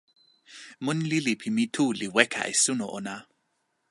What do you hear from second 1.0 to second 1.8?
lili pi mi